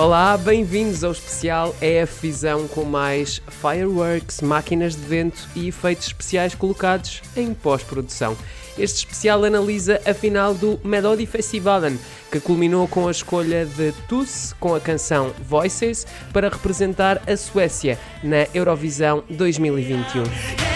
[0.00, 6.54] Olá, bem-vindos ao especial EF Visão com mais fireworks, máquinas de vento e efeitos especiais
[6.54, 8.34] colocados em pós-produção.
[8.78, 11.98] Este especial analisa a final do Melody Festivalen,
[12.32, 17.98] que culminou com a escolha de Tuss com a canção Voices para representar a Suécia
[18.24, 20.69] na Eurovisão 2021.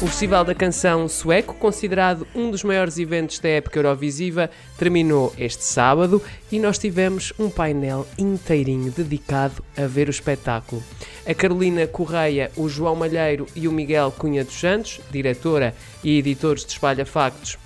[0.00, 5.64] O Festival da Canção Sueco, considerado um dos maiores eventos da época Eurovisiva, terminou este
[5.64, 10.82] sábado e nós tivemos um painel inteirinho dedicado a ver o espetáculo.
[11.26, 15.74] A Carolina Correia, o João Malheiro e o Miguel Cunha dos Santos, diretora
[16.04, 17.58] e editores de Espalha Factos,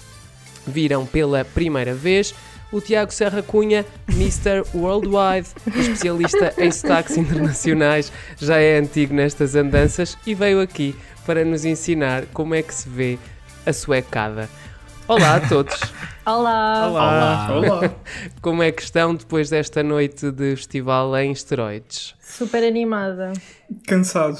[0.67, 2.35] viram pela primeira vez
[2.73, 4.65] o Tiago Serra Cunha, Mr.
[4.75, 11.65] Worldwide, especialista em sotaques internacionais, já é antigo nestas andanças e veio aqui para nos
[11.65, 13.19] ensinar como é que se vê
[13.65, 14.49] a suecada.
[15.07, 15.79] Olá a todos!
[16.25, 16.89] Olá!
[16.89, 17.49] Olá!
[17.53, 17.95] Olá!
[18.41, 22.15] Como é que estão depois desta noite de festival em esteroides?
[22.21, 23.33] Super animada.
[23.87, 24.37] Cansado.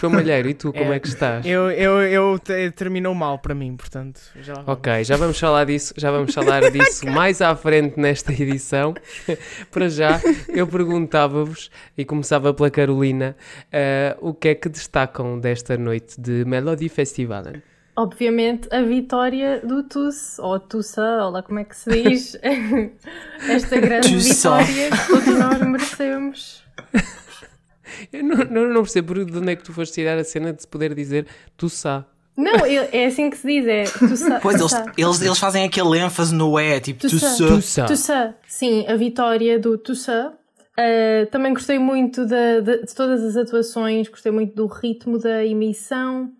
[0.00, 1.44] João Malheiro, e tu, como é, é que estás?
[1.44, 2.40] Eu, eu, eu
[2.74, 4.20] terminou mal para mim, portanto.
[4.40, 8.94] Já ok, já vamos falar disso, já vamos falar disso mais à frente nesta edição.
[9.72, 15.76] para já, eu perguntava-vos, e começava pela Carolina, uh, o que é que destacam desta
[15.76, 17.44] noite de Melody Festival?
[17.96, 22.38] Obviamente a vitória do TUS, ou TUSA, ou lá como é que se diz,
[23.48, 26.62] esta grande vitória que todos nós merecemos.
[28.12, 30.62] Eu não, não, não percebo de onde é que tu foste tirar a cena de
[30.62, 31.26] se poder dizer
[31.56, 32.06] tu sa.
[32.36, 34.38] Não, é assim que se diz, é tu sa.
[34.40, 37.86] Pois, eles, eles, eles fazem aquele ênfase no é, tipo tu sa.
[37.86, 38.34] Tu sa.
[38.46, 40.32] Sim, a vitória do tu sa.
[40.78, 45.44] Uh, também gostei muito de, de, de, todas as atuações, gostei muito do ritmo da
[45.44, 46.32] emissão.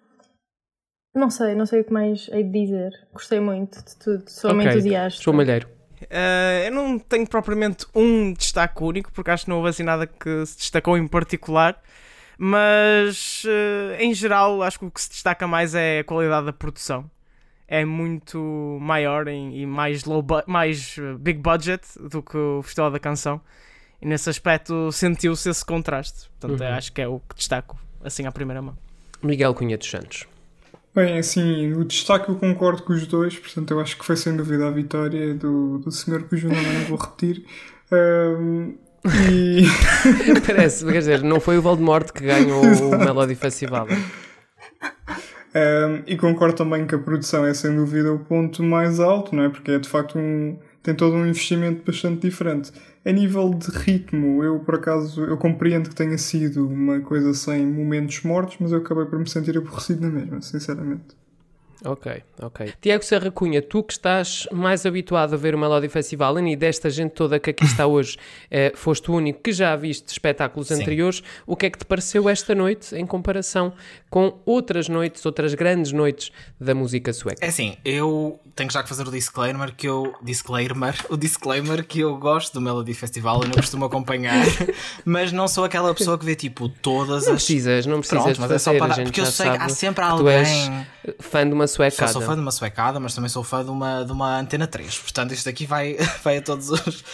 [1.12, 2.92] Não sei, não sei o que mais hei de dizer.
[3.12, 4.68] Gostei muito de tudo, sou okay.
[4.68, 5.20] entusiasta.
[5.20, 5.77] João Malheiro.
[6.04, 10.06] Uh, eu não tenho propriamente um destaque único, porque acho que não houve assim nada
[10.06, 11.80] que se destacou em particular.
[12.36, 16.52] Mas uh, em geral, acho que o que se destaca mais é a qualidade da
[16.52, 17.10] produção.
[17.66, 22.90] É muito maior em, e mais, low mais uh, big budget do que o Festival
[22.90, 23.40] da Canção.
[24.00, 26.30] E nesse aspecto sentiu-se esse contraste.
[26.38, 26.68] Portanto, uhum.
[26.68, 28.78] acho que é o que destaco assim à primeira mão.
[29.22, 30.26] Miguel Cunha dos Santos.
[30.94, 34.36] Bem, assim, o destaque eu concordo com os dois, portanto eu acho que foi sem
[34.36, 37.44] dúvida a vitória do, do senhor cujo nome eu não vou repetir.
[37.92, 38.74] Um,
[39.30, 39.62] e...
[40.46, 43.86] Parece, quer dizer, não foi o Voldemort que ganhou o Melody Festival.
[45.54, 49.44] Um, e concordo também que a produção é sem dúvida o ponto mais alto, não
[49.44, 49.48] é?
[49.48, 52.72] Porque é de facto um, tem todo um investimento bastante diferente.
[53.04, 57.66] A nível de ritmo, eu por acaso eu compreendo que tenha sido uma coisa sem
[57.66, 61.17] momentos mortos, mas eu acabei por me sentir aborrecido na mesma, sinceramente.
[61.84, 62.74] Ok, ok.
[62.80, 66.90] Tiago Serra Cunha, tu que estás mais habituado a ver o Melody Festival e desta
[66.90, 68.16] gente toda que aqui está hoje,
[68.50, 70.74] eh, foste o único que já viste espetáculos Sim.
[70.74, 73.72] anteriores, o que é que te pareceu esta noite em comparação
[74.10, 77.44] com outras noites, outras grandes noites da música sueca?
[77.44, 82.00] É assim, eu tenho já que fazer o disclaimer que eu disclaimer, o disclaimer que
[82.00, 84.44] eu gosto do Melody Festival, eu não costumo acompanhar,
[85.04, 88.40] mas não sou aquela pessoa que vê tipo todas não as precisas, não precisas Pronto,
[88.40, 90.86] mas é só para porque eu sei que há sempre alguém
[91.20, 92.12] fã de uma suecada.
[92.12, 94.66] Sou, sou fã de uma suecada, mas também sou fã de uma, de uma antena
[94.66, 94.98] 3.
[94.98, 97.04] Portanto, isto aqui vai, vai a todos os.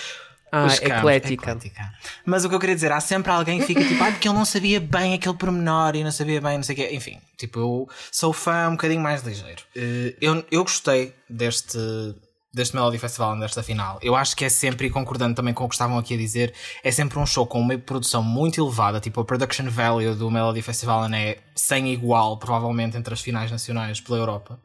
[0.50, 1.50] Ah, os eclética.
[1.50, 1.92] eclética.
[2.24, 4.38] Mas o que eu queria dizer, há sempre alguém que fica tipo, ah, porque ele
[4.38, 6.90] não sabia bem aquele pormenor e não sabia bem, não sei o quê.
[6.92, 9.62] Enfim, tipo, eu sou fã um bocadinho mais ligeiro.
[9.74, 11.76] Eh, eu, eu gostei deste,
[12.54, 13.98] deste Melody Festival, desta final.
[14.00, 16.54] Eu acho que é sempre, e concordando também com o que estavam aqui a dizer,
[16.82, 20.62] é sempre um show com uma produção muito elevada, tipo a production value do Melody
[20.62, 24.60] Festival é sem igual, provavelmente, entre as finais nacionais pela Europa.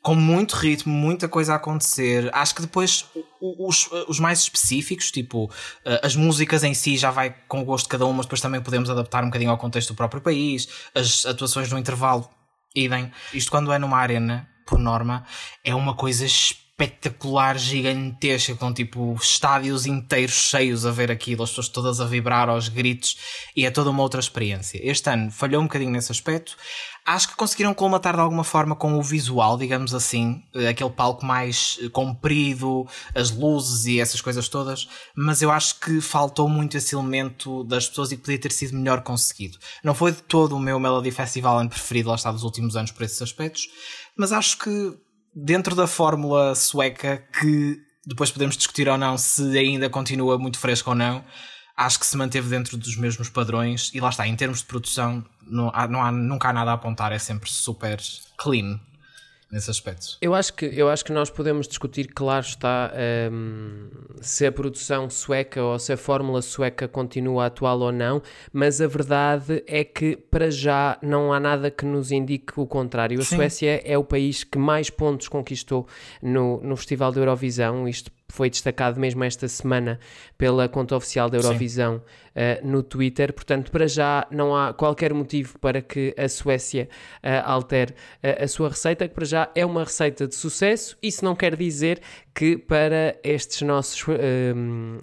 [0.00, 2.30] Com muito ritmo, muita coisa a acontecer.
[2.32, 3.06] Acho que depois
[3.40, 5.50] os, os mais específicos, tipo
[5.84, 8.40] eh, as músicas em si, já vai com o gosto de cada uma, mas depois
[8.40, 10.68] também podemos adaptar um bocadinho ao contexto do próprio país.
[10.94, 12.30] As atuações no intervalo,
[12.72, 13.10] idem.
[13.34, 15.24] Isto quando é numa arena, por norma,
[15.64, 21.48] é uma coisa específica espetacular, gigantesca, com tipo estádios inteiros cheios a ver aquilo, as
[21.48, 23.16] pessoas todas a vibrar aos gritos,
[23.56, 24.78] e é toda uma outra experiência.
[24.82, 26.54] Este ano falhou um bocadinho nesse aspecto.
[27.06, 31.78] Acho que conseguiram colmatar de alguma forma com o visual, digamos assim, aquele palco mais
[31.92, 37.62] comprido, as luzes e essas coisas todas, mas eu acho que faltou muito esse elemento
[37.64, 39.56] das pessoas e podia ter sido melhor conseguido.
[39.84, 43.04] Não foi de todo o meu Melody Festival preferido, lá está, dos últimos anos por
[43.04, 43.68] esses aspectos,
[44.16, 45.05] mas acho que
[45.36, 50.90] dentro da fórmula sueca, que depois podemos discutir ou não se ainda continua muito fresco
[50.90, 51.22] ou não,
[51.76, 55.22] acho que se manteve dentro dos mesmos padrões e lá está, em termos de produção,
[55.46, 58.00] não há, não há, nunca há nada a apontar, é sempre super
[58.38, 58.80] clean
[59.50, 60.18] nesse aspecto.
[60.20, 62.92] Eu acho que, eu acho que nós podemos discutir, claro está,
[63.30, 63.88] um,
[64.20, 68.22] se a produção sueca ou se a fórmula sueca continua atual ou não,
[68.52, 73.20] mas a verdade é que para já não há nada que nos indique o contrário.
[73.20, 73.36] A Sim.
[73.36, 75.86] Suécia é o país que mais pontos conquistou
[76.20, 79.98] no, no Festival da Eurovisão, isto foi destacado mesmo esta semana
[80.36, 83.32] pela conta oficial da Eurovisão uh, no Twitter.
[83.32, 86.88] Portanto, para já não há qualquer motivo para que a Suécia
[87.22, 90.96] uh, altere uh, a sua receita, que para já é uma receita de sucesso.
[91.02, 92.00] Isso não quer dizer
[92.36, 94.04] que para estes nossos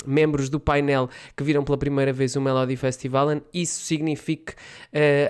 [0.06, 4.54] membros do painel que viram pela primeira vez o Melody Festival, isso signifique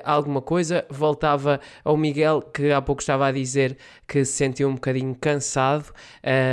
[0.04, 0.86] alguma coisa.
[0.90, 5.94] Voltava ao Miguel, que há pouco estava a dizer que se sentiu um bocadinho cansado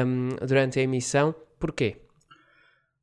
[0.06, 1.35] um, durante a emissão.
[1.58, 1.97] Porquê?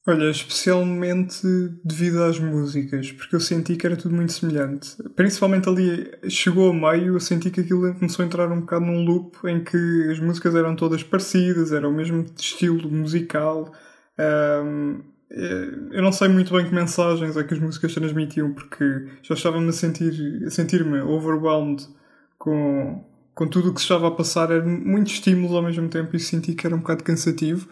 [0.09, 1.45] Olha, especialmente
[1.83, 4.95] devido às músicas, porque eu senti que era tudo muito semelhante.
[5.18, 9.04] Principalmente ali, chegou a meio, eu senti que aquilo começou a entrar um bocado num
[9.04, 13.74] loop em que as músicas eram todas parecidas, era o mesmo estilo musical.
[14.18, 15.01] Um,
[15.92, 19.68] eu não sei muito bem que mensagens é que as músicas transmitiam, porque já estava-me
[19.68, 21.86] a sentir sentir-me overwhelmed
[22.38, 23.04] com,
[23.36, 24.51] com tudo o que se estava a passar.
[24.51, 27.68] Eram muitos estímulos ao mesmo tempo e senti que era um bocado cansativo.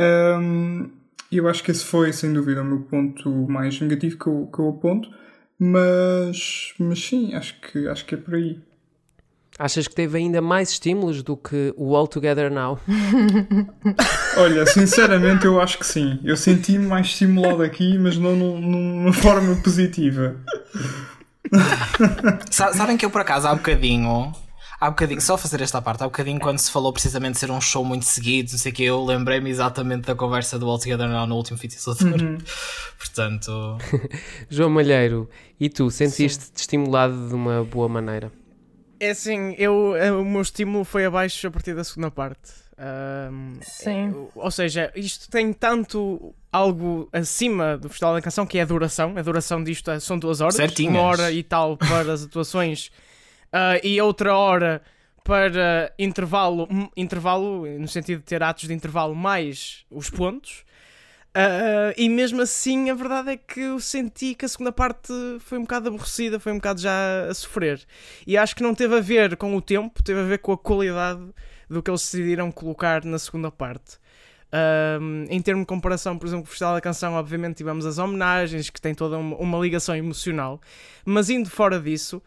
[0.00, 0.97] Um,
[1.30, 4.50] e eu acho que esse foi, sem dúvida, o meu ponto mais negativo que eu,
[4.52, 5.08] que eu aponto.
[5.58, 8.60] Mas, mas sim, acho que, acho que é por aí.
[9.58, 12.78] Achas que teve ainda mais estímulos do que o All Together Now?
[14.38, 16.20] Olha, sinceramente eu acho que sim.
[16.22, 20.36] Eu senti-me mais estimulado aqui, mas não numa forma positiva.
[22.50, 24.32] Sabem que eu por acaso há bocadinho
[24.80, 27.60] há bocadinho, só fazer esta parte, há bocadinho quando se falou precisamente de ser um
[27.60, 31.26] show muito seguido, não sei que, eu lembrei-me exatamente da conversa do All Together Now
[31.26, 32.38] no último Fit uhum.
[32.98, 33.78] Portanto.
[34.48, 35.28] João Malheiro,
[35.58, 38.32] e tu, sentiste-te estimulado de uma boa maneira?
[39.00, 42.68] É assim, eu, eh, o meu estímulo foi abaixo a partir da segunda parte.
[42.78, 44.10] Um, Sim.
[44.10, 48.64] É, ou seja, isto tem tanto algo acima do Festival da Canção que é a
[48.64, 49.14] duração.
[49.16, 50.94] A duração disto é, são duas horas, Certinhas.
[50.94, 52.90] uma hora e tal para as atuações
[53.52, 54.82] uh, e outra hora
[55.24, 56.66] para intervalo,
[56.96, 60.64] intervalo no sentido de ter atos de intervalo mais os pontos.
[61.36, 65.58] Uh, e mesmo assim, a verdade é que eu senti que a segunda parte foi
[65.58, 67.80] um bocado aborrecida, foi um bocado já a sofrer.
[68.26, 70.58] E acho que não teve a ver com o tempo, teve a ver com a
[70.58, 71.22] qualidade
[71.68, 73.98] do que eles decidiram colocar na segunda parte.
[74.48, 77.98] Uh, em termos de comparação, por exemplo, com o Festival da Canção, obviamente tivemos as
[77.98, 80.58] homenagens que têm toda uma, uma ligação emocional,
[81.04, 82.22] mas indo fora disso,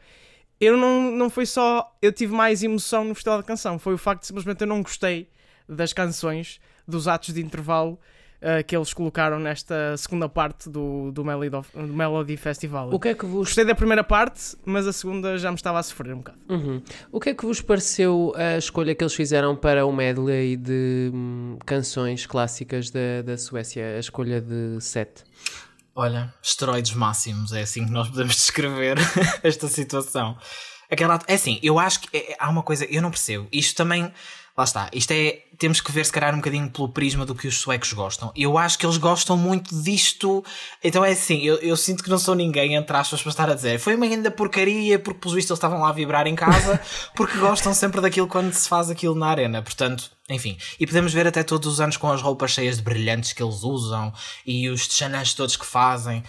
[0.61, 1.91] eu não, não foi só.
[1.99, 4.83] Eu tive mais emoção no Festival da Canção, foi o facto de simplesmente eu não
[4.83, 5.27] gostei
[5.67, 7.99] das canções, dos atos de intervalo
[8.41, 12.93] uh, que eles colocaram nesta segunda parte do, do, Melody, do Melody Festival.
[12.93, 13.47] O que é que vos...
[13.47, 16.38] Gostei da primeira parte, mas a segunda já me estava a sofrer um bocado.
[16.50, 16.81] Uhum.
[17.12, 21.12] O que é que vos pareceu a escolha que eles fizeram para o medley de
[21.13, 25.24] hum, canções clássicas da, da Suécia, a escolha de sete?
[25.93, 28.98] Olha, esteroides máximos, é assim que nós podemos descrever
[29.43, 30.38] esta situação.
[30.89, 33.48] Aquela, é assim, eu acho que é, há uma coisa, eu não percebo.
[33.51, 34.12] Isto também,
[34.58, 37.48] lá está, isto é, temos que ver se calhar um bocadinho pelo prisma do que
[37.48, 38.31] os suecos gostam.
[38.36, 40.43] Eu acho que eles gostam muito disto.
[40.84, 43.53] Então é assim, eu, eu sinto que não sou ninguém, entre aspas, para estar a
[43.53, 46.81] dizer foi uma ainda porcaria, porque pelo visto eles estavam lá a vibrar em casa,
[47.15, 49.62] porque gostam sempre daquilo quando se faz aquilo na arena.
[49.62, 50.58] Portanto, enfim.
[50.79, 53.63] E podemos ver até todos os anos com as roupas cheias de brilhantes que eles
[53.63, 54.13] usam
[54.46, 56.24] e os chanãs todos que fazem.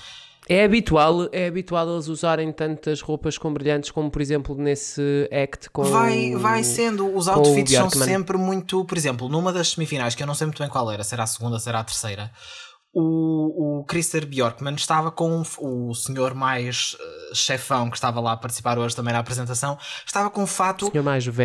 [0.48, 5.70] É habitual, é habitual eles usarem tantas roupas com brilhantes como, por exemplo, nesse act
[5.70, 7.14] com Vai, vai sendo.
[7.14, 8.84] Os outfits são sempre muito.
[8.84, 11.26] Por exemplo, numa das semifinais, que eu não sei muito bem qual era, será a
[11.26, 12.30] segunda, será a terceira.
[12.94, 18.36] O, o Christer Bjorkman estava com o senhor mais uh, chefão que estava lá a
[18.36, 19.78] participar hoje também na apresentação.
[20.04, 20.90] Estava com um fato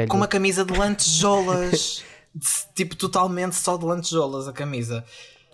[0.09, 2.03] com uma camisa de lantejoulas,
[2.75, 5.05] tipo totalmente só de lantejoulas a camisa.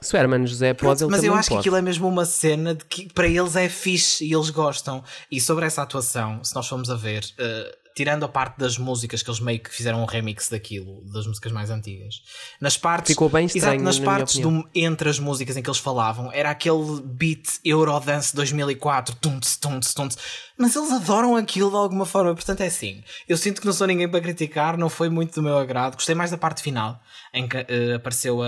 [0.03, 1.61] Se o Hermano José pode, Pronto, Mas eu acho pode.
[1.61, 5.03] que aquilo é mesmo uma cena de que para eles é fixe e eles gostam.
[5.31, 9.21] E sobre essa atuação, se nós formos a ver, uh, tirando a parte das músicas
[9.21, 12.15] que eles meio que fizeram um remix daquilo, das músicas mais antigas,
[12.59, 13.11] nas partes.
[13.11, 16.31] Ficou bem estranho, Exato, nas na partes do- entre as músicas em que eles falavam,
[16.31, 20.17] era aquele beat Eurodance 2004, tunts, tunts, tunts.
[20.57, 23.03] Mas eles adoram aquilo de alguma forma, portanto é assim.
[23.27, 25.95] Eu sinto que não sou ninguém para criticar, não foi muito do meu agrado.
[25.95, 26.99] Gostei mais da parte final,
[27.33, 28.47] em que eh, apareceu a,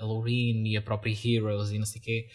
[0.00, 2.26] a Loreen e a própria Heroes e não sei o quê.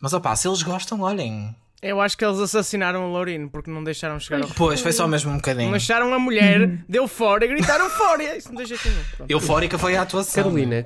[0.00, 1.54] Mas opá, se eles gostam, olhem.
[1.80, 5.06] Eu acho que eles assassinaram a Lorine porque não deixaram chegar ao Pois, foi só
[5.06, 5.70] mesmo um bocadinho.
[5.70, 8.36] Deixaram a mulher, deu fora e gritaram fora.
[8.36, 8.90] Isso não deixa aqui.
[9.28, 10.42] Eufórica foi a atuação.
[10.42, 10.84] Carolina,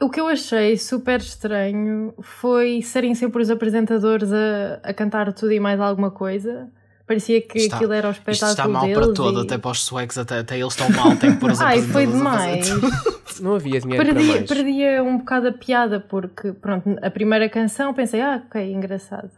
[0.00, 5.52] O que eu achei super estranho foi serem sempre os apresentadores a, a cantar tudo
[5.52, 6.68] e mais alguma coisa.
[7.06, 8.98] Parecia que Está- aquilo era o Isto espetáculo está mal deles.
[8.98, 11.52] para todo, e- até para os suecos, até, até eles estão mal, tem que pôr
[11.52, 12.68] os Ai, foi demais.
[13.40, 14.46] não havia dinheiro para Perdia, mais.
[14.48, 19.30] perdia um bocado a piada, porque, pronto, a primeira canção pensei, ah, ok, engraçado.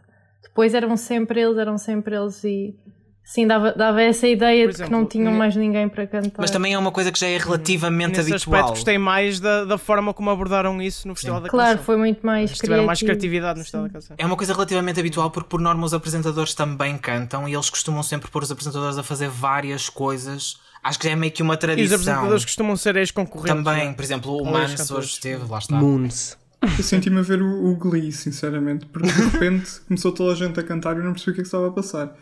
[0.51, 2.75] Depois eram sempre eles, eram sempre eles e.
[3.23, 6.41] Sim, dava, dava essa ideia Por de que exemplo, não tinham mais ninguém para cantar.
[6.41, 8.55] Mas também é uma coisa que já é relativamente Nesse habitual.
[8.55, 11.85] aspecto gostei mais da, da forma como abordaram isso no Festival da Claro, Canção.
[11.85, 14.15] foi muito mais Eles tiveram mais criatividade no Festival da Canção.
[14.19, 18.01] É uma coisa relativamente habitual porque, por norma, os apresentadores também cantam e eles costumam
[18.03, 20.57] sempre pôr os apresentadores a fazer várias coisas.
[20.83, 21.95] Acho que já é meio que uma E os tradição.
[21.95, 23.63] apresentadores costumam ser ex-concorrentes.
[23.63, 23.93] Também, não é?
[23.93, 24.91] por exemplo, o ex-cantores.
[24.91, 25.75] hoje esteve, lá está.
[25.77, 26.37] Moons.
[26.61, 30.59] Eu senti-me a ver o, o Glee, sinceramente, porque de repente começou toda a gente
[30.59, 32.15] a cantar e eu não percebi o que é que estava a passar.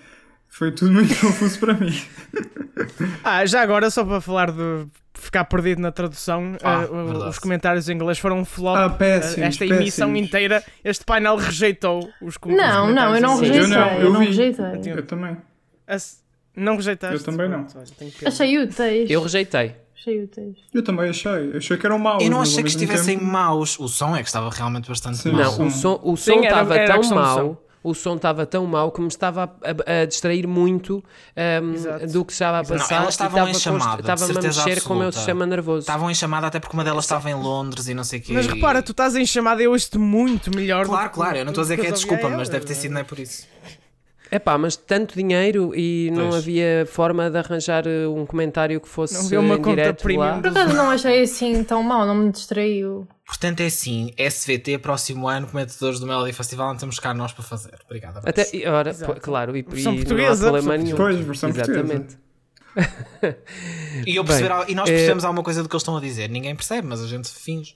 [0.48, 1.94] Foi tudo muito confuso para mim.
[3.24, 7.30] Ah, já agora, só para falar de ficar perdido na tradução, Ah, verdade.
[7.30, 8.78] os comentários em inglês foram um flop.
[8.78, 10.28] Ah, péssimos, Eh, Esta emissão péssimos.
[10.28, 13.78] inteira, este painel rejeitou os, com- os Não, não, eu não comentários rejeitei.
[13.78, 14.26] Eu não, Eu eu não vi.
[14.28, 14.94] rejeitei.
[14.94, 15.38] Eu também.
[15.86, 16.24] As-
[16.56, 17.18] Não rejeitaste?
[17.18, 17.68] Eu também não.
[18.26, 19.10] Achei úteis.
[19.10, 19.76] Eu rejeitei.
[20.00, 20.56] Achei úteis.
[20.74, 21.58] Eu também achei.
[21.58, 22.24] Achei que eram maus.
[22.24, 23.78] Eu não achei que estivessem tempo- maus.
[23.80, 25.32] O som é que estava realmente bastante Sim.
[25.34, 25.42] mau.
[25.58, 27.64] Não, o som o Sim, som era- estava era a tão mau.
[27.82, 31.02] O som estava tão mau que me estava a, a- a distrair muito
[31.74, 32.08] Exato.
[32.08, 32.96] do que estava a Não, passar.
[32.96, 35.12] elas e estavam em estava chamada, de Estava-me a mexer com o meu absoluta.
[35.14, 35.80] sistema nervoso.
[35.80, 38.34] Estavam em chamada até porque uma delas estava em Londres e não sei o quê.
[38.34, 40.84] Mas repara, tu estás em chamada e eu ouço-te muito melhor.
[40.86, 42.76] do Claro, que- claro, eu não estou a dizer que é desculpa, mas deve ter
[42.76, 43.48] sido não é por isso.
[44.32, 46.44] Epá, mas tanto dinheiro e não Pois.
[46.44, 50.04] havia forma de arranjar eh, um comentário que fosse Não havia uma em conta direto
[50.04, 50.40] premium lá.
[50.40, 53.08] Por acaso não achei assim tão mal, não me distraiu.
[53.26, 57.44] Portanto, é assim, SVT, próximo ano, comentadores do Melody Festival, não temos cá nós para
[57.44, 57.80] fazer.
[57.86, 58.20] Obrigado.
[58.24, 59.14] Até, e, ora, Exato.
[59.14, 60.98] pô, claro, e, Versão e não há portuguesa, problema versão nenhum.
[60.98, 61.82] Pois, versão portuguesa.
[61.84, 62.18] Exatamente.
[64.06, 66.02] E, eu perceber, Bem, e nós eh, percebemos alguma coisa do que eles estão a
[66.02, 66.30] dizer.
[66.30, 67.76] Ninguém percebe, mas a gente finge.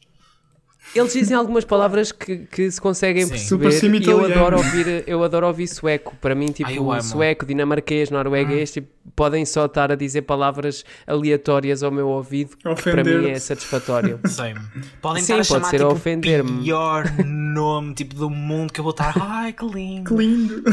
[0.96, 3.30] Eles dizem algumas palavras que, que se conseguem Sim.
[3.32, 6.16] perceber Super e eu adoro ouvir, eu adoro ouvir sueco.
[6.22, 11.82] Para mim, tipo, Ai, sueco, dinamarquês, norueguês, tipo, podem só estar a dizer palavras aleatórias
[11.82, 14.20] ao meu ouvido, que para mim é satisfatório.
[14.28, 14.54] Sei.
[15.02, 16.64] Podem Sim, estar a pode chamar ser a tipo, o ofender-me.
[16.64, 19.14] pior nome tipo, do mundo que eu vou estar.
[19.20, 20.10] Ai, que lindo.
[20.16, 20.64] Que lindo!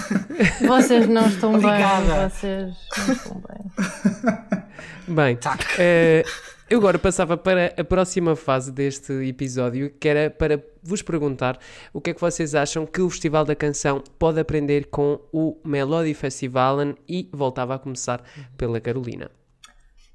[0.66, 2.04] Vocês não estão Obrigada.
[2.04, 2.74] bem, vocês
[3.06, 5.14] não estão bem.
[5.14, 5.60] Bem, Tac.
[5.78, 6.24] eh,
[6.68, 11.58] eu agora passava para a próxima fase deste episódio, que era para vos perguntar
[11.92, 15.58] o que é que vocês acham que o Festival da Canção pode aprender com o
[15.64, 18.20] Melody Festivalen e voltava a começar
[18.56, 19.30] pela Carolina.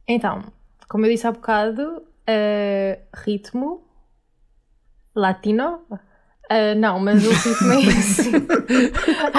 [0.08, 0.41] Então,
[0.89, 3.88] como eu disse há bocado, eh, ritmo
[5.15, 5.81] latino.
[6.50, 8.31] Eh, não, mas o ritmo é esse.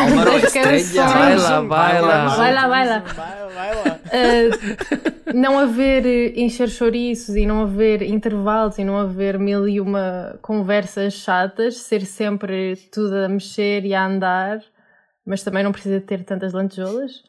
[0.96, 2.26] Vai lá, vai lá.
[2.36, 2.98] Vai lá, vai lá.
[3.00, 3.91] Vai, vai lá.
[4.12, 9.80] Uh, não haver eh, encher chouriços e não haver intervalos e não haver mil e
[9.80, 14.62] uma conversas chatas, ser sempre tudo a mexer e a andar,
[15.24, 17.22] mas também não precisa ter tantas lantejoulas.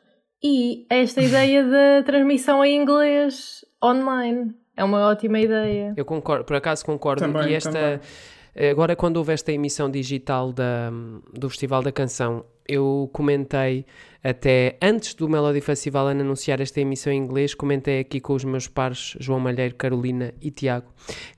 [0.43, 5.93] E esta ideia da transmissão em inglês online é uma ótima ideia.
[5.95, 7.21] Eu concordo, por acaso concordo.
[7.21, 8.69] Também, e esta, também.
[8.69, 10.91] agora quando houve esta emissão digital da,
[11.33, 13.85] do Festival da Canção, eu comentei
[14.24, 18.68] até antes do Melody Festival anunciar esta emissão em inglês, comentei aqui com os meus
[18.68, 20.88] pares João Malheiro, Carolina e Tiago,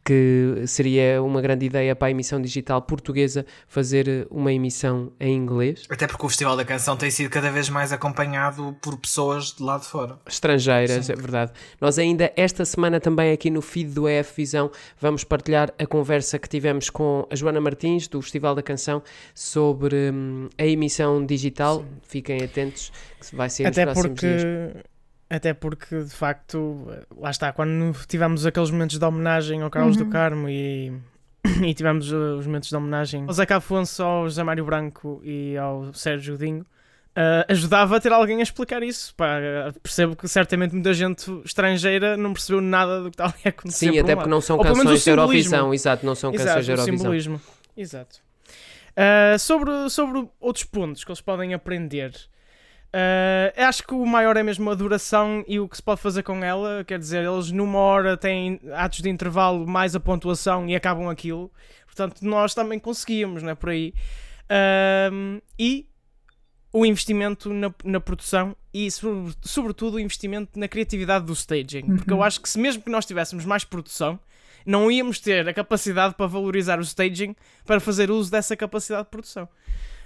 [0.04, 5.86] que seria uma grande ideia para a emissão digital portuguesa fazer uma emissão em inglês.
[5.90, 9.64] Até porque o Festival da Canção tem sido cada vez mais acompanhado por pessoas de
[9.64, 10.20] lá de fora.
[10.28, 11.54] estrangeiras, é verdade.
[11.82, 16.38] Nós ainda esta semana também aqui no feed do EF Visão vamos partilhar a conversa
[16.38, 19.02] que tivemos com a Joana Martins do Festival da Canção
[19.34, 21.84] sobre hum, a emissão digital.
[22.04, 22.75] Fiquem atentos
[23.30, 24.84] que vai ser Até nos próximos porque, dias.
[25.30, 30.06] até porque, de facto, lá está, quando tivemos aqueles momentos de homenagem ao Carlos do
[30.08, 30.94] Carmo e,
[31.64, 35.94] e tivemos os momentos de homenagem ao Zeca Afonso, ao José Mário Branco e ao
[35.94, 39.14] Sérgio Dinho, uh, ajudava a ter alguém a explicar isso.
[39.16, 39.40] Pá,
[39.82, 43.86] percebo que certamente muita gente estrangeira não percebeu nada do que estava a acontecer.
[43.88, 44.18] Sim, por um até lado.
[44.18, 45.12] porque não são Ou canções de simbolismo.
[45.12, 46.98] Eurovisão, exato, não são canções Exato, de o Eurovisão.
[46.98, 47.42] simbolismo.
[47.78, 48.26] Exato.
[48.98, 52.14] Uh, sobre, sobre outros pontos que eles podem aprender.
[52.96, 56.24] Uh, acho que o maior é mesmo a duração e o que se pode fazer
[56.24, 56.82] com ela.
[56.86, 61.52] Quer dizer, eles numa hora têm atos de intervalo mais a pontuação e acabam aquilo.
[61.86, 63.56] Portanto, nós também conseguíamos, não é?
[63.56, 63.94] Por aí.
[64.46, 65.90] Uh, e
[66.72, 68.88] o investimento na, na produção e,
[69.42, 71.98] sobretudo, o investimento na criatividade do staging.
[71.98, 72.24] Porque eu uhum.
[72.24, 74.18] acho que se mesmo que nós tivéssemos mais produção,
[74.66, 77.36] não íamos ter a capacidade para valorizar o staging
[77.66, 79.50] para fazer uso dessa capacidade de produção.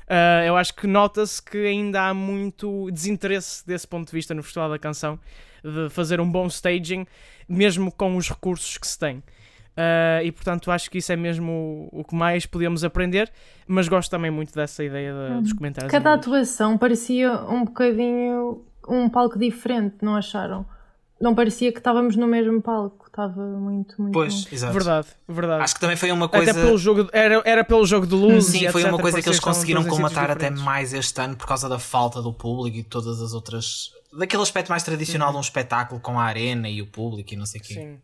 [0.10, 4.42] Uh, eu acho que nota-se que ainda há muito desinteresse desse ponto de vista no
[4.42, 5.20] Festival da Canção
[5.64, 7.06] de fazer um bom staging,
[7.48, 9.18] mesmo com os recursos que se tem.
[9.18, 13.32] Uh, e portanto acho que isso é mesmo o, o, que mais podemos aprender,
[13.68, 15.42] mas gosto também muito dessa ideia de, uhum.
[15.42, 15.92] dos comentários.
[15.92, 20.66] Cada atuação parecia um bocadinho um palco diferente, não acharam?
[21.20, 24.14] Não parecia que estávamos no mesmo palco estava muito, muito.
[24.14, 24.50] Pois, bom.
[24.52, 24.74] exato.
[24.74, 25.64] Verdade, verdade.
[25.64, 26.52] Acho que também foi uma coisa.
[26.52, 28.46] Até pelo jogo, era, era pelo jogo de luz.
[28.46, 31.80] Sim, foi uma coisa que eles conseguiram comatar até mais este ano por causa da
[31.80, 33.92] falta do público e todas as outras.
[34.14, 35.34] daquele aspecto mais tradicional uhum.
[35.34, 37.74] de um espetáculo com a arena e o público e não sei o quê.
[37.74, 37.98] Sim.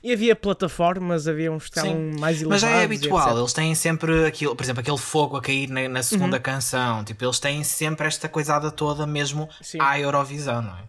[0.00, 1.80] E havia plataformas, havia uns que
[2.20, 2.46] mais elevados.
[2.46, 5.88] Mas já é habitual, eles têm sempre aquilo, por exemplo, aquele fogo a cair na,
[5.88, 6.42] na segunda uhum.
[6.42, 7.04] canção.
[7.04, 9.78] Tipo, eles têm sempre esta coisada toda mesmo Sim.
[9.80, 10.87] à Eurovisão, não é?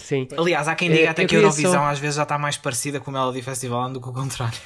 [0.00, 0.26] Sim.
[0.36, 1.86] Aliás, há quem diga é, até que a Eurovisão só...
[1.86, 4.58] às vezes já está mais parecida com o Melody Festival do que o contrário.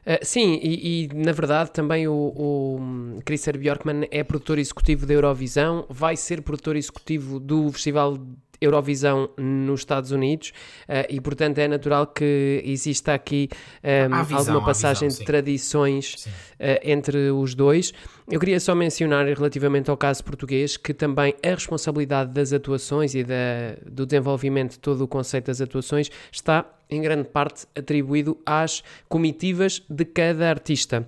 [0.00, 5.12] Uh, sim, e, e, na verdade também o, o Christer Bjorkman é produtor executivo da
[5.12, 8.16] Eurovisão, vai ser produtor executivo do Festival
[8.60, 10.52] Eurovisão nos Estados Unidos
[10.88, 13.48] uh, e, portanto, é natural que exista aqui
[13.82, 17.92] um, ehm, visão, alguma passagem visão, de tradições uh, entre os dois.
[18.30, 23.24] Eu queria só mencionar relativamente ao caso português que também a responsabilidade das atuações e
[23.24, 28.82] da, do desenvolvimento de todo o conceito das atuações está em grande parte atribuído às
[29.08, 31.06] comitivas de cada artista.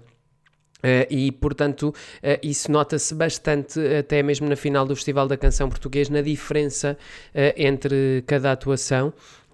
[0.82, 5.68] Uh, e, portanto, uh, isso nota-se bastante, até mesmo na final do Festival da Canção
[5.68, 6.98] Português, na diferença
[7.34, 9.12] uh, entre cada atuação.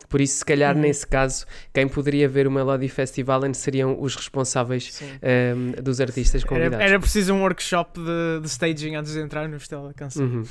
[0.08, 0.82] Por isso, se calhar, uhum.
[0.82, 5.02] nesse caso, quem poderia ver o Melody Festival seriam os responsáveis
[5.56, 6.80] um, dos artistas convidados.
[6.80, 10.24] Era, era, preciso um workshop de, de, staging antes de entrar no Festival da Canção.
[10.24, 10.42] Uhum.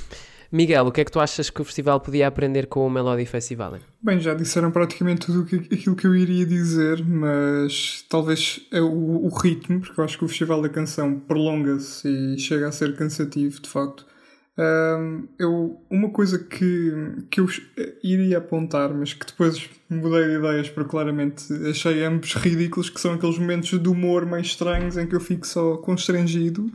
[0.52, 3.26] Miguel, o que é que tu achas que o festival podia aprender com o Melody
[3.26, 3.80] Festival?
[4.02, 9.30] Bem, já disseram praticamente tudo aquilo que eu iria dizer, mas talvez é o, o
[9.30, 13.60] ritmo, porque eu acho que o Festival da Canção prolonga-se e chega a ser cansativo,
[13.62, 14.06] de facto.
[14.60, 16.91] Um, eu, uma coisa que,
[17.30, 17.48] que eu
[18.04, 23.13] iria apontar, mas que depois mudei de ideias porque claramente achei ambos ridículos, que são
[23.13, 26.72] aqueles momentos de humor meio estranhos em que eu fico só constrangido,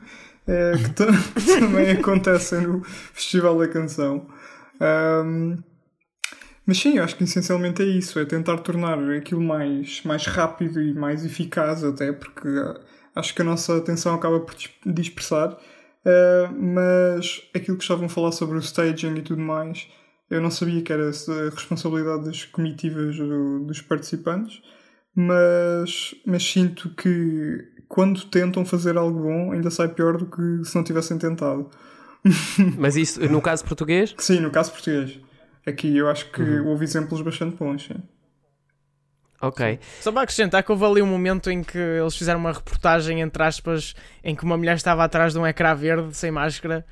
[0.47, 0.91] é, que,
[1.45, 4.29] que, também acontecem no Festival da Canção.
[4.81, 5.57] Um,
[6.65, 10.81] mas sim, eu acho que essencialmente é isso, é tentar tornar aquilo mais, mais rápido
[10.81, 12.49] e mais eficaz até, porque
[13.17, 14.55] acho que a nossa atenção acaba por
[14.87, 15.59] dispersar.
[16.05, 19.89] Uh, mas aquilo que estavam a falar sobre o staging e tudo mais,
[20.29, 24.61] eu não sabia que era a responsabilidade das comitivas do, dos participantes,
[25.15, 30.75] mas, mas sinto que quando tentam fazer algo bom, ainda sai pior do que se
[30.75, 31.69] não tivessem tentado.
[32.79, 34.15] Mas isso no caso português?
[34.17, 35.19] Sim, no caso português.
[35.67, 36.69] Aqui eu acho que uhum.
[36.69, 37.85] houve exemplos bastante bons.
[37.85, 38.01] Sim.
[39.43, 39.79] Ok.
[40.01, 43.43] Só para acrescentar que houve ali um momento em que eles fizeram uma reportagem, entre
[43.43, 46.87] aspas, em que uma mulher estava atrás de um ecrã verde, sem máscara,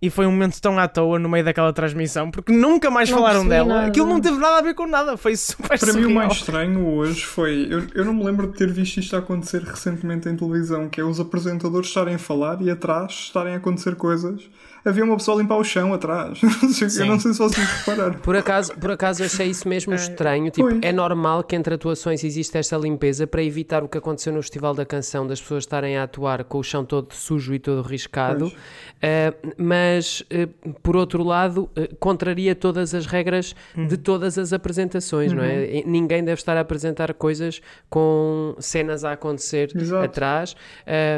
[0.00, 3.18] e foi um momento tão à toa no meio daquela transmissão, porque nunca mais não
[3.18, 3.74] falaram dela.
[3.74, 3.86] Nada.
[3.88, 6.06] Aquilo não teve nada a ver com nada, foi super Para surreal.
[6.06, 9.16] mim o mais estranho hoje foi, eu, eu não me lembro de ter visto isto
[9.16, 13.56] acontecer recentemente em televisão, que é os apresentadores estarem a falar e atrás estarem a
[13.56, 14.48] acontecer coisas
[14.88, 16.40] havia uma pessoa a limpar o chão atrás.
[16.42, 18.18] eu não sei se vocês repararam.
[18.20, 19.96] Por acaso, por acaso achei isso mesmo é.
[19.96, 20.50] estranho.
[20.50, 24.42] Tipo, é normal que entre atuações exista esta limpeza para evitar o que aconteceu no
[24.42, 27.82] Festival da Canção, das pessoas estarem a atuar com o chão todo sujo e todo
[27.82, 28.46] riscado.
[28.46, 33.86] Uh, mas, uh, por outro lado, uh, contraria todas as regras uhum.
[33.86, 35.38] de todas as apresentações, uhum.
[35.38, 35.56] não é?
[35.56, 35.82] Uhum.
[35.86, 40.04] Ninguém deve estar a apresentar coisas com cenas a acontecer Exato.
[40.04, 40.56] atrás.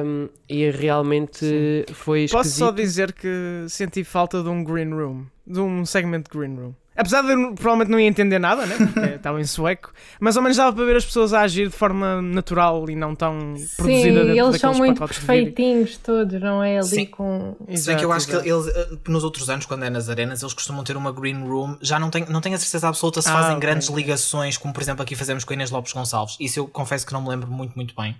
[0.04, 1.94] Um, e realmente Sim.
[1.94, 2.42] foi esquisito.
[2.42, 6.56] Posso só dizer que senti falta de um green room, de um segmento de green
[6.56, 6.74] room.
[6.96, 8.76] Apesar de eu provavelmente não ia entender nada, né?
[8.76, 11.74] Porque estava em sueco, mas ao menos dava para ver as pessoas a agir de
[11.74, 16.78] forma natural e não tão Sim, produzida dentro eles são muito perfeitinhos todos, não é?
[16.78, 17.06] Ali Sim.
[17.06, 17.56] com.
[17.68, 18.44] Exato, que eu acho exato.
[18.44, 21.46] que eles, eh, nos outros anos, quando é nas arenas, eles costumam ter uma green
[21.46, 21.76] room.
[21.80, 23.60] Já não tenho, não tenho a certeza absoluta se ah, fazem okay.
[23.60, 26.36] grandes ligações, como por exemplo aqui fazemos com a Inês Lopes Gonçalves.
[26.40, 28.16] Isso eu confesso que não me lembro muito, muito bem.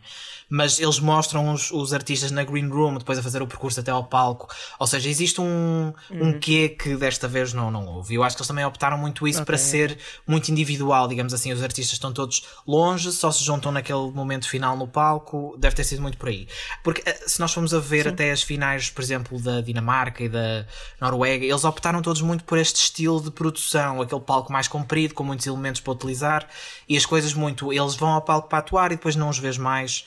[0.48, 3.90] Mas eles mostram os, os artistas na green room, depois a fazer o percurso até
[3.90, 4.48] ao palco.
[4.78, 6.28] Ou seja, existe um, uhum.
[6.28, 8.14] um quê que desta vez não, não houve.
[8.14, 9.46] Eu acho que eles também também optaram muito isso Ok.
[9.46, 11.52] para ser muito individual, digamos assim.
[11.52, 15.56] Os artistas estão todos longe, só se juntam naquele momento final no palco.
[15.58, 16.46] Deve ter sido muito por aí.
[16.84, 20.28] Porque eh, se nós formos a ver até as finais, por exemplo, da Dinamarca e
[20.28, 20.66] da
[21.00, 25.24] Noruega, eles optaram todos muito por este estilo de produção, aquele palco mais comprido, com
[25.24, 26.48] muitos elementos para utilizar
[26.88, 27.72] e as coisas muito.
[27.72, 30.04] Eles vão ao palco para atuar e depois não os vês mais.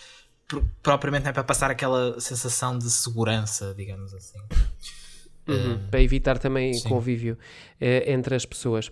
[0.47, 4.39] pro- Propriamente não é para passar aquela sensação de segurança, digamos assim.
[5.47, 7.37] Uhum, para evitar também convívio
[7.79, 8.91] eh, entre as pessoas.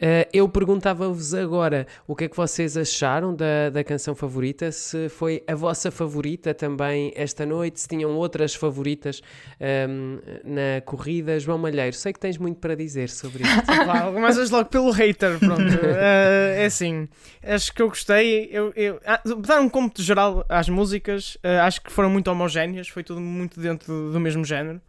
[0.00, 5.08] Eh, eu perguntava-vos agora o que é que vocês acharam da, da canção favorita, se
[5.08, 9.20] foi a vossa favorita também esta noite, se tinham outras favoritas
[9.58, 11.38] ehm, na corrida.
[11.40, 13.66] João Malheiro, sei que tens muito para dizer sobre isto.
[14.14, 15.58] Começas logo pelo hater, pronto.
[16.00, 17.08] Eh, é assim,
[17.42, 18.48] acho que eu gostei.
[18.52, 22.88] Eu, eu, ah, dar um cômputo geral às músicas, eh, acho que foram muito homogéneas,
[22.88, 24.80] foi tudo muito dentro do, do mesmo género.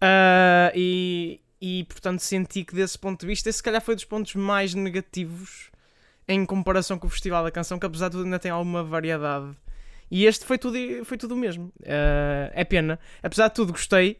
[0.00, 4.04] Ah, e, e portanto senti que desse ponto de vista, esse se calhar foi dos
[4.04, 5.70] pontos mais negativos
[6.28, 9.56] em comparação com o Festival da Canção, que apesar de tudo ainda tem alguma variedade.
[10.10, 11.72] E este foi tudo, foi tudo o mesmo.
[11.84, 12.98] Ah, é pena.
[13.22, 14.18] Apesar de tudo, gostei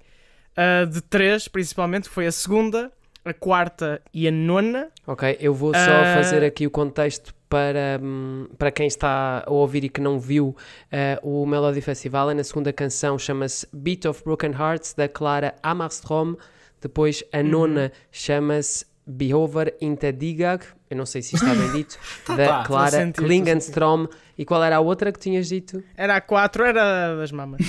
[0.56, 2.90] ah, de três, principalmente, foi a segunda,
[3.24, 4.88] a quarta e a nona.
[5.06, 6.14] Ok, eu vou só Ah.
[6.14, 10.54] fazer aqui o contexto para, hum, para quem está a ouvir e que não viu
[10.90, 12.32] eh, o Melody Festival.
[12.34, 16.36] Na segunda canção chama-se Beat of Broken Hearts, da Clara Hammarström.
[16.80, 17.44] Depois a Uhum.
[17.44, 20.64] nona chama-se Behover Intedigag.
[20.90, 21.98] Eu não sei se está bem dito.
[22.36, 24.06] da tá, Clara a a Klingenstrom.
[24.38, 25.82] E qual era a outra que tinhas dito?
[25.96, 27.60] Era a quatro, era das mamas.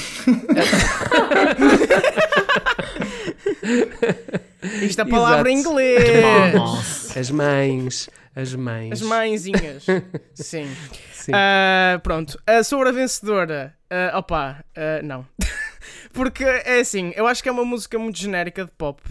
[4.81, 7.15] Isto é palavra em inglês.
[7.15, 8.09] As mães.
[8.39, 8.91] As mães.
[8.93, 9.83] As mãezinhas.
[10.35, 10.67] Sim.
[11.11, 11.31] Sim.
[11.33, 12.39] Ah, pronto.
[12.45, 13.75] Ah, sobre a vencedora.
[13.89, 15.27] ah, opa, ah, não.
[16.13, 19.01] Porque é assim, eu acho que é uma música muito genérica de pop.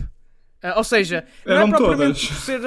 [0.76, 2.36] Ou seja, não Eram é propriamente todas.
[2.38, 2.60] por ser.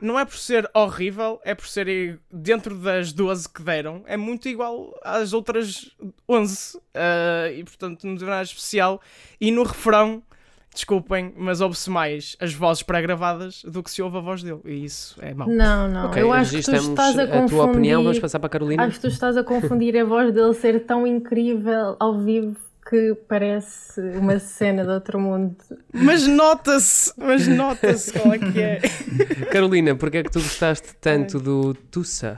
[0.00, 4.48] Não é por ser horrível, é por ser dentro das 12 que deram, é muito
[4.48, 5.90] igual às outras
[6.26, 6.80] 11.
[6.94, 9.00] Ah, e portanto, não tem nada especial.
[9.38, 10.22] E no refrão,
[10.72, 14.60] desculpem, mas ouve-se mais as vozes pré-gravadas do que se ouve a voz dele.
[14.64, 15.48] E isso é mau.
[15.48, 16.06] Não, não.
[16.06, 17.48] Ok, eu acho que tu registramos estás a confundir.
[17.48, 18.02] tua opinião.
[18.02, 18.84] Vamos passar para a Carolina.
[18.84, 22.56] Acho que tu estás a confundir a voz dele ser tão incrível ao vivo
[22.88, 25.56] que parece uma cena de outro mundo.
[25.92, 28.80] Mas nota-se, mas nota-se qual é que é.
[29.52, 32.36] Carolina, porque é que tu gostaste tanto do Tussa?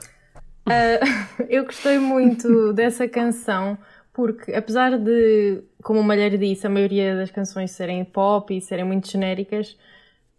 [0.66, 1.01] Ah,
[1.49, 3.79] eu gostei muito dessa canção
[4.12, 8.85] porque, apesar de, como o Malheiro disse, a maioria das canções serem pop e serem
[8.85, 9.77] muito genéricas,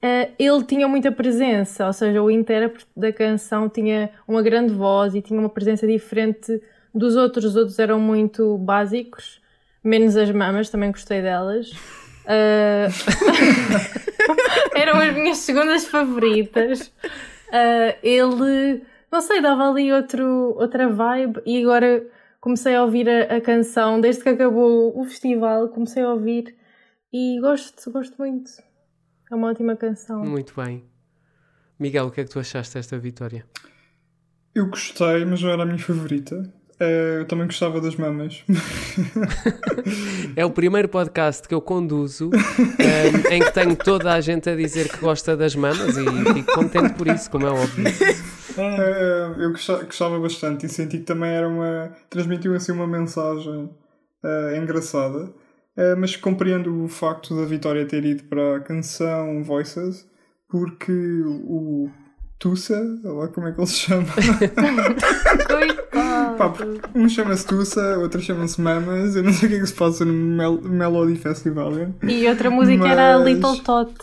[0.02, 5.16] ah, ele tinha muita presença, ou seja, o intérprete da canção tinha uma grande voz
[5.16, 6.62] e tinha uma presença diferente
[6.94, 7.46] dos outros.
[7.46, 9.42] Os outros eram muito básicos,
[9.84, 11.72] menos as mamas, também gostei delas.
[12.28, 12.88] Ah,
[14.76, 16.92] eram as minhas segundas favoritas.
[17.52, 22.04] Ah, ele, não sei, dava ali outro, outra vibe e agora
[22.44, 26.54] comecei a ouvir a, a canção, desde que acabou o festival, comecei a ouvir
[27.12, 28.52] e gosto, gosto muito.
[29.32, 30.26] É uma ótima canção.
[30.26, 30.84] Muito bem.
[31.80, 33.46] Miguel, o que é que tu achaste desta vitória?
[34.54, 36.54] Eu gostei, mas não era a minha favorita.
[36.82, 38.44] Eh, eu também gostava das mamas.
[40.36, 44.56] É o primeiro podcast que eu conduzo ehm, em que tenho toda a gente a
[44.56, 47.86] dizer que gosta das mamas e fico contente por isso, como é óbvio.
[48.58, 51.92] Eh, eu gosta- gostava bastante e senti que também era uma.
[52.10, 53.70] transmitiu assim uma mensagem
[54.24, 55.34] eh, engraçada.
[55.76, 60.08] Eh, mas compreendo o facto da Vitória ter ido para a canção Voices,
[60.48, 60.92] porque
[61.26, 61.90] o
[62.40, 64.06] Tussa, lá como é que ele se chama.
[66.38, 66.52] Pá,
[66.96, 69.16] um chama-se Tussa, outro chama-se Mamas.
[69.16, 71.72] Eu não sei o que é que se passa no Mel Melody Festival.
[71.78, 71.90] é?
[72.08, 73.94] E outra música era Mas- Little Tot.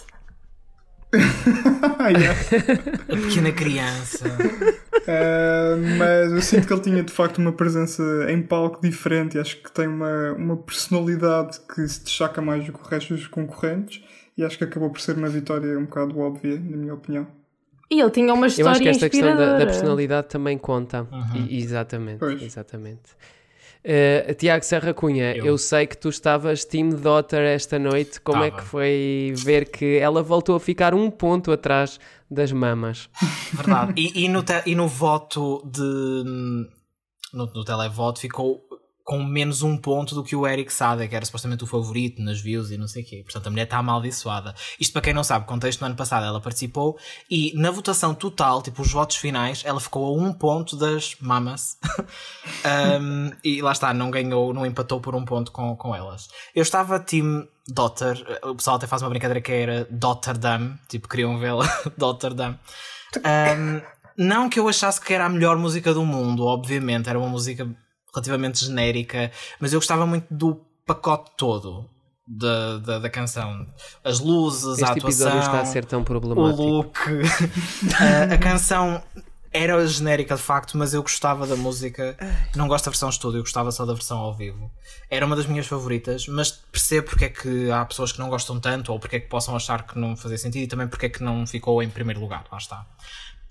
[1.99, 2.39] Ah, yeah.
[3.09, 4.27] A pequena criança.
[4.29, 9.41] Uh, mas eu sinto que ele tinha de facto uma presença em palco diferente e
[9.41, 13.27] acho que tem uma, uma personalidade que se destaca mais do que o resto dos
[13.27, 14.03] concorrentes
[14.37, 17.27] e acho que acabou por ser uma vitória um bocado óbvia, na minha opinião.
[17.91, 21.09] E ele tinha uma Eu história acho que esta questão da, da personalidade também conta.
[21.11, 21.47] Uhum.
[21.49, 22.41] E- exatamente, Pois.
[22.41, 23.03] exatamente.
[23.83, 25.47] Eh, Tiago Serra Cunha, eu.
[25.47, 25.59] Eu.
[25.59, 28.21] sei que tu estavas Team Daughter esta noite.
[28.21, 31.99] Como é que foi ver que ela voltou a ficar um ponto atrás
[32.31, 33.09] das mamas?
[33.55, 33.95] Verdade.
[33.97, 35.81] E, e no, te- e no voto de.
[37.33, 38.61] No, no televoto ficou
[39.11, 42.41] com menos um ponto do que o Eric Sada, que era supostamente o favorito nas
[42.41, 43.23] views e não sei o quê.
[43.25, 44.55] Portanto, a mulher está amaldiçoada.
[44.79, 46.97] Isto para quem não sabe, contexto no ano passado ela participou
[47.29, 51.77] e na votação total, tipo os votos finais, ela ficou a um ponto das mamas.
[53.03, 56.29] um, e lá está, não ganhou, não empatou por um ponto com, com elas.
[56.55, 61.37] Eu estava team Dotter, o pessoal até faz uma brincadeira que era Dotterdam, tipo queriam
[61.37, 61.67] vê-la
[61.99, 62.57] Dotterdam.
[63.17, 63.83] Um,
[64.17, 67.69] não que eu achasse que era a melhor música do mundo, obviamente, era uma música
[68.15, 71.89] relativamente genérica, mas eu gostava muito do pacote todo
[72.27, 73.67] da, da, da canção.
[74.05, 76.63] As luzes, este a atuação, está a ser tão o problemático.
[76.63, 76.99] look.
[77.99, 79.03] a, a canção
[79.53, 82.17] era genérica de facto, mas eu gostava da música.
[82.55, 84.71] Não gosto da versão estúdio, eu gostava só da versão ao vivo.
[85.11, 88.61] Era uma das minhas favoritas, mas percebo porque é que há pessoas que não gostam
[88.61, 91.09] tanto ou porque é que possam achar que não fazia sentido e também porque é
[91.09, 92.45] que não ficou em primeiro lugar.
[92.51, 92.87] Lá está.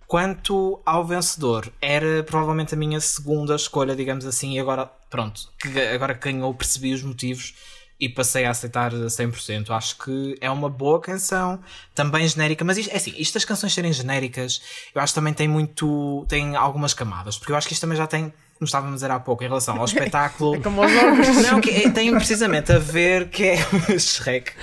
[0.10, 5.80] Quanto ao vencedor, era provavelmente a minha segunda escolha, digamos assim, e agora, pronto, que
[5.82, 7.54] agora que ganhou, percebi os motivos
[8.00, 9.70] e passei a aceitar 100%.
[9.70, 11.60] Acho que é uma boa canção,
[11.94, 14.64] também genérica, mas isto, é assim, isto das canções serem genéricas,
[14.96, 17.96] eu acho que também tem muito, tem algumas camadas, porque eu acho que isto também
[17.96, 20.56] já tem, como estávamos a dizer há pouco, em relação ao espetáculo.
[20.56, 21.38] É como os órgãos.
[21.44, 23.58] Não, que é- tem precisamente a ver que é
[24.00, 24.54] Shrek.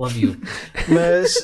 [0.00, 0.36] Love you.
[0.88, 1.34] Mas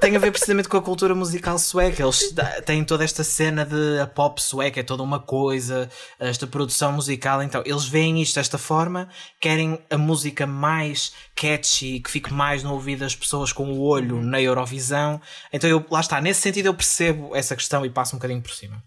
[0.00, 2.02] tem a ver precisamente com a cultura musical sueca.
[2.02, 2.34] Eles
[2.64, 7.42] têm toda esta cena de a pop sueca, é toda uma coisa, esta produção musical.
[7.42, 9.08] Então, eles veem isto desta forma,
[9.40, 14.22] querem a música mais catchy, que fique mais no ouvido das pessoas com o olho
[14.22, 15.20] na Eurovisão.
[15.52, 18.52] Então, eu, lá está, nesse sentido, eu percebo essa questão e passo um bocadinho por
[18.52, 18.82] cima.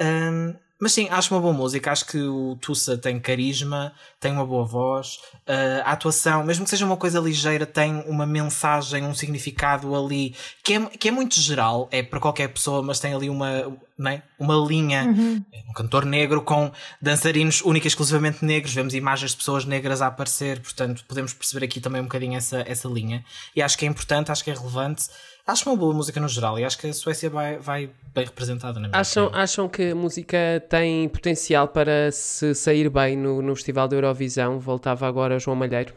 [0.00, 1.90] Hum, mas sim, acho uma boa música.
[1.90, 5.18] Acho que o Tussa tem carisma, tem uma boa voz.
[5.48, 10.36] Uh, a atuação, mesmo que seja uma coisa ligeira, tem uma mensagem, um significado ali
[10.62, 11.88] que é, que é muito geral.
[11.90, 14.22] É para qualquer pessoa, mas tem ali uma, não é?
[14.38, 15.06] uma linha.
[15.50, 16.70] É um cantor negro com
[17.00, 18.74] dançarinos única e exclusivamente negros.
[18.74, 20.60] Vemos imagens de pessoas negras a aparecer.
[20.60, 23.24] Portanto, podemos perceber aqui também um bocadinho essa, essa linha.
[23.56, 25.04] E acho que é importante, acho que é relevante.
[25.46, 28.80] Acho uma boa música no geral e acho que a Suécia vai, vai bem representada
[28.80, 29.42] na minha Acham, opinião.
[29.42, 30.36] acham que a música
[30.70, 34.58] tem potencial para se sair bem no, no Festival da Eurovisão?
[34.58, 35.92] Voltava agora João Malheiro.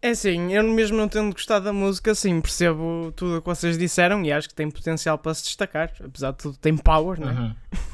[0.00, 3.76] É assim, eu mesmo não tendo gostado da música, sim, percebo tudo o que vocês
[3.76, 5.92] disseram e acho que tem potencial para se destacar.
[6.02, 7.32] Apesar de tudo, tem power, não é?
[7.32, 7.54] Uhum.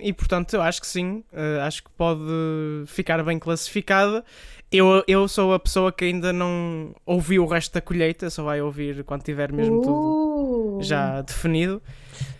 [0.00, 2.20] E portanto, eu acho que sim, ah, acho que pode
[2.86, 4.24] ficar bem classificada.
[4.70, 8.60] Eu, eu sou a pessoa que ainda não ouviu o resto da colheita, só vai
[8.60, 10.82] ouvir quando tiver mesmo tudo Uh.
[10.82, 11.80] já definido.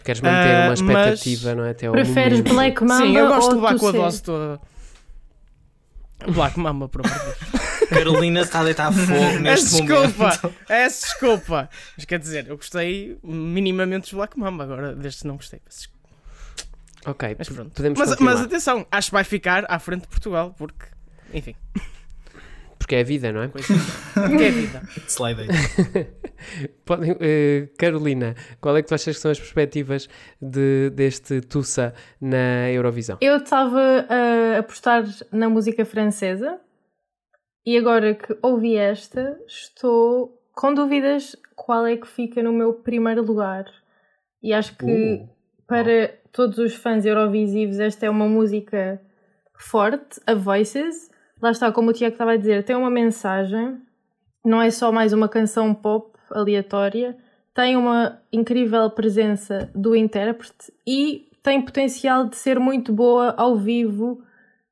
[0.04, 1.70] Queres manter Ah, uma expectativa, não é?
[1.70, 2.54] Até Preferes momento.
[2.54, 4.60] Black Mamba sim, eu gosto de ou levar com a dose toda.
[6.34, 7.88] Black Mamba, por amor de Deus.
[7.88, 10.06] Carolina está a deitar fogo neste Peço momento.
[10.08, 11.70] desculpa, peço desculpa.
[11.96, 15.60] Mas quer dizer, eu gostei minimamente dos Black Mamba, agora destes não gostei.
[15.68, 15.96] desculpa.
[17.06, 17.70] Ok, Mas pronto.
[17.70, 20.86] podemos Mas, mas atenção, acho que vai ficar à frente de Portugal, porque,
[21.32, 21.54] enfim,
[22.86, 23.48] Porque é a vida, não é?
[23.48, 23.74] coisa.
[24.14, 24.80] que é vida.
[25.08, 25.34] Slay
[26.86, 30.08] Podem, eh, Carolina, qual é que tu achas que são as perspectivas
[30.40, 33.18] de, deste Tussa na Eurovisão?
[33.20, 36.60] Eu estava a apostar na música francesa
[37.66, 43.24] e agora que ouvi esta, estou com dúvidas qual é que fica no meu primeiro
[43.24, 43.64] lugar.
[44.40, 45.28] E acho que Uh.
[45.66, 49.02] para todos os fãs eurovisivos esta é uma música
[49.58, 51.10] forte, a Voices.
[51.40, 53.76] Lá está, como o Tiago estava a dizer, tem uma mensagem,
[54.44, 57.16] não é só mais uma canção pop aleatória,
[57.54, 64.22] tem uma incrível presença do intérprete e tem potencial de ser muito boa ao vivo,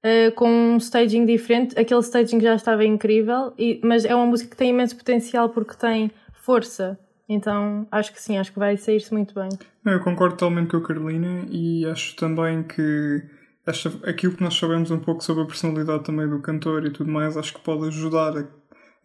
[0.03, 1.79] eh, com um staging diferente.
[1.79, 5.74] Aquele staging já estava incrível, e- mas é uma música que tem imenso potencial porque
[5.77, 6.98] tem força.
[7.29, 9.48] Então acho que sim, acho que vai sair-se muito bem.
[9.87, 13.22] Eu concordo totalmente com a Carolina e acho também que
[13.66, 17.11] esta, aquilo que nós sabemos um pouco sobre a personalidade também do cantor e tudo
[17.11, 18.44] mais, acho que pode ajudar a,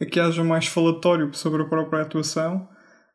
[0.02, 2.68] a que haja mais falatório sobre a própria atuação.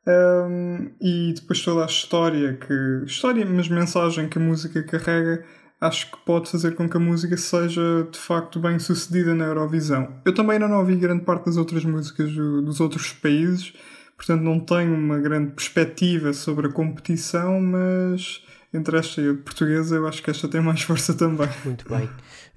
[0.07, 5.43] Um, e depois toda a história que história, mas mensagem que a música carrega,
[5.81, 10.21] acho que pode fazer com que a música seja de facto bem sucedida na Eurovisão.
[10.25, 13.73] Eu também ainda não ouvi grande parte das outras músicas do- dos outros países,
[14.15, 18.43] portanto não tenho uma grande perspectiva sobre a competição, mas
[18.75, 21.49] entre esta e a portuguesa eu acho que esta tem mais força também.
[21.65, 22.09] Muito bem.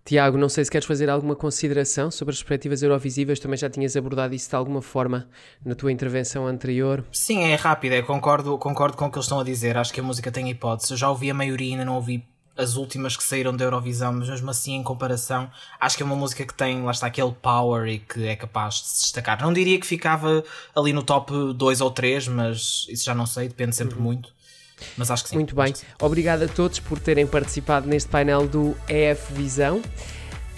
[0.03, 3.93] Tiago, não sei se queres fazer alguma consideração sobre as perspectivas eurovisivas, também já tinhas
[3.97, 5.27] abordado isso de alguma forma
[5.65, 7.03] na tua intervenção anterior.
[7.12, 9.75] Sim, é rápido, é, concordo, concordo com o que eles estão a dizer.
[9.75, 10.93] Acho que a música tem hipótese.
[10.93, 12.25] Eu já ouvi a maioria, ainda não ouvi
[12.58, 15.49] as últimas que saíram da Eurovisão, mas mesmo assim, em comparação,
[15.80, 18.75] acho que é uma música que tem, lá está, aquele power e que é capaz
[18.75, 19.41] de se destacar.
[19.41, 20.43] Não diria que ficava
[20.75, 24.37] ali no top 2 ou 3, mas isso já não sei, depende sempre muito.
[24.97, 25.35] Mas acho que sim.
[25.35, 25.73] Muito bem.
[26.01, 29.81] Obrigado a todos por terem participado neste painel do EF Visão.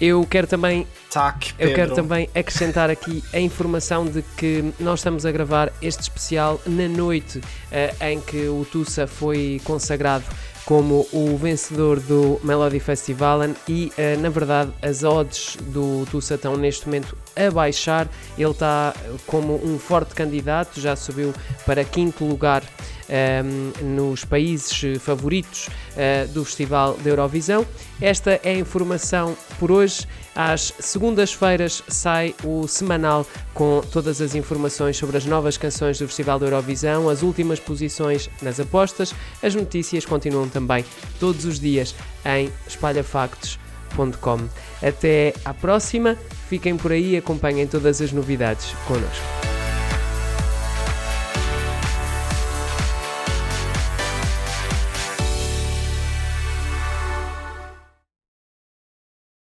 [0.00, 5.26] Eu quero também Tac, eu quero também acrescentar aqui a informação de que nós estamos
[5.26, 10.24] a gravar este especial na noite eh, em que o Tussa foi consagrado
[10.64, 16.56] como o vencedor do Melody Festival e eh, na verdade as odds do Tussa estão
[16.56, 18.08] neste momento a baixar.
[18.38, 18.94] Ele está
[19.26, 21.34] como um forte candidato, já subiu
[21.66, 22.62] para quinto lugar
[23.10, 27.66] ehm, nos países favoritos eh, do Festival da Eurovisão.
[28.00, 30.06] Esta é a informação por hoje.
[30.34, 36.38] Às segundas-feiras sai o semanal com todas as informações sobre as novas canções do Festival
[36.38, 39.12] da Eurovisão, as últimas posições nas apostas.
[39.42, 40.84] As notícias continuam também
[41.18, 41.94] todos os dias
[42.24, 44.38] em espalhafactos.com.
[44.82, 46.16] Até à próxima,
[46.48, 49.59] fiquem por aí e acompanhem todas as novidades connosco.